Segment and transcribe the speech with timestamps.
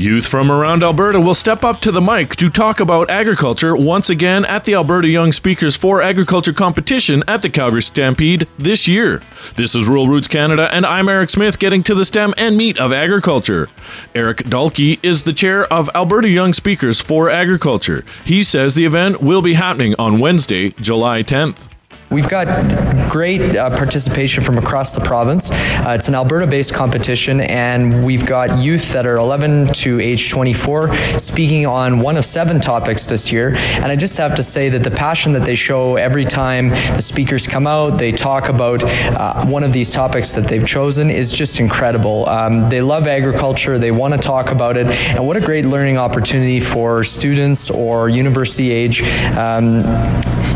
[0.00, 4.08] Youth from around Alberta will step up to the mic to talk about agriculture once
[4.08, 9.20] again at the Alberta Young Speakers for Agriculture competition at the Calgary Stampede this year.
[9.56, 12.78] This is Rural Roots Canada, and I'm Eric Smith getting to the stem and meat
[12.78, 13.68] of agriculture.
[14.14, 18.02] Eric Dalkey is the chair of Alberta Young Speakers for Agriculture.
[18.24, 21.69] He says the event will be happening on Wednesday, July 10th.
[22.10, 25.48] We've got great uh, participation from across the province.
[25.52, 30.28] Uh, it's an Alberta based competition, and we've got youth that are 11 to age
[30.28, 33.54] 24 speaking on one of seven topics this year.
[33.54, 37.00] And I just have to say that the passion that they show every time the
[37.00, 41.32] speakers come out, they talk about uh, one of these topics that they've chosen is
[41.32, 42.28] just incredible.
[42.28, 45.96] Um, they love agriculture, they want to talk about it, and what a great learning
[45.96, 49.04] opportunity for students or university age
[49.36, 49.84] um,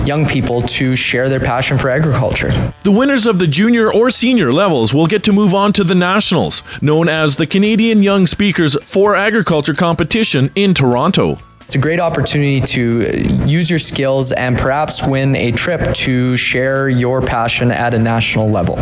[0.07, 2.75] young people to share their passion for agriculture.
[2.83, 5.95] The winners of the junior or senior levels will get to move on to the
[5.95, 11.39] nationals, known as the Canadian Young Speakers for Agriculture competition in Toronto.
[11.65, 16.89] It's a great opportunity to use your skills and perhaps win a trip to share
[16.89, 18.77] your passion at a national level.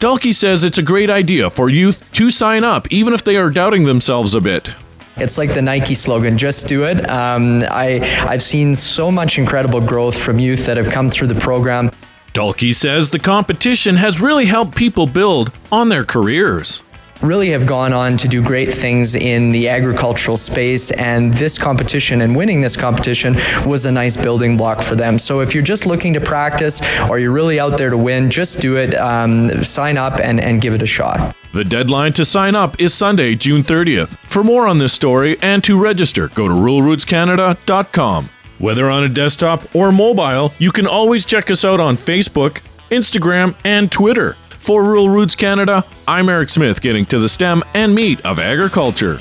[0.00, 3.50] Dalkey says it's a great idea for youth to sign up, even if they are
[3.50, 4.70] doubting themselves a bit.
[5.16, 7.08] It's like the Nike slogan, just do it.
[7.08, 11.36] Um, I, I've seen so much incredible growth from youth that have come through the
[11.36, 11.90] program.
[12.32, 16.82] Dalkey says the competition has really helped people build on their careers
[17.22, 22.20] really have gone on to do great things in the agricultural space and this competition
[22.20, 23.34] and winning this competition
[23.64, 27.18] was a nice building block for them so if you're just looking to practice or
[27.18, 30.74] you're really out there to win just do it um, sign up and, and give
[30.74, 34.18] it a shot the deadline to sign up is Sunday, June 30th.
[34.26, 38.28] For more on this story and to register, go to ruralrootscanada.com.
[38.58, 42.60] Whether on a desktop or mobile, you can always check us out on Facebook,
[42.90, 44.34] Instagram, and Twitter.
[44.50, 49.20] For Rural Roots Canada, I'm Eric Smith getting to the stem and meat of agriculture.